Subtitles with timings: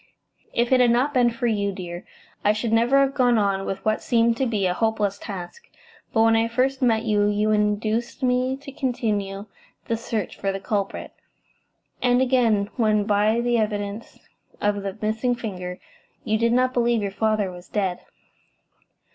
[0.51, 2.07] "If it had not been for you, dear,
[2.43, 5.69] I should never have gone on with what seemed to be a hopeless task.
[6.11, 9.45] But when I first met you you induced me to continue
[9.85, 11.11] the search for the culprit,
[12.01, 14.17] and again when, by the evidence
[14.59, 15.79] of the missing finger,
[16.23, 17.99] you did not believe your father was dead."